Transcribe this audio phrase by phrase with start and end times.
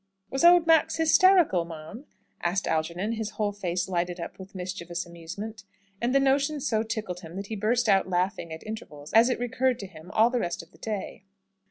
[0.31, 2.05] "Was old Max hysterical, ma'am?"
[2.41, 5.63] asked Algernon, his whole face lighted up with mischievous amusement.
[6.01, 9.37] And the notion so tickled him, that he burst out laughing at intervals, as it
[9.37, 11.25] recurred to him, all the rest of the day.